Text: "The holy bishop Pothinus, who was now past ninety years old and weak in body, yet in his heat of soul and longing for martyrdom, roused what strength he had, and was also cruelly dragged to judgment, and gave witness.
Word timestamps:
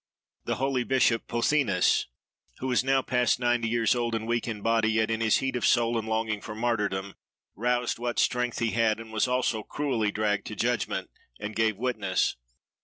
"The 0.45 0.55
holy 0.55 0.83
bishop 0.83 1.27
Pothinus, 1.27 2.07
who 2.57 2.65
was 2.65 2.83
now 2.83 3.03
past 3.03 3.39
ninety 3.39 3.67
years 3.69 3.93
old 3.93 4.15
and 4.15 4.25
weak 4.25 4.47
in 4.47 4.61
body, 4.63 4.89
yet 4.93 5.11
in 5.11 5.21
his 5.21 5.37
heat 5.37 5.55
of 5.55 5.63
soul 5.63 5.95
and 5.95 6.07
longing 6.07 6.41
for 6.41 6.55
martyrdom, 6.55 7.13
roused 7.55 7.99
what 7.99 8.17
strength 8.17 8.57
he 8.57 8.71
had, 8.71 8.99
and 8.99 9.13
was 9.13 9.27
also 9.27 9.61
cruelly 9.61 10.11
dragged 10.11 10.47
to 10.47 10.55
judgment, 10.55 11.11
and 11.39 11.55
gave 11.55 11.77
witness. 11.77 12.35